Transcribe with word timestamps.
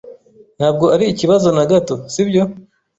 Ntabwo 0.57 0.85
ari 0.95 1.05
ikibazo 1.07 1.47
na 1.57 1.63
gato, 1.71 1.95
si 2.13 2.21
byo? 2.27 2.43